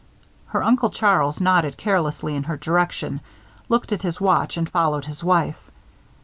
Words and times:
Her 0.47 0.63
Uncle 0.63 0.89
Charles 0.89 1.39
nodded 1.39 1.77
carelessly 1.77 2.35
in 2.35 2.45
her 2.45 2.57
direction, 2.57 3.19
looked 3.69 3.91
at 3.93 4.01
his 4.01 4.19
watch, 4.19 4.57
and 4.57 4.67
followed 4.67 5.05
his 5.05 5.23
wife. 5.23 5.69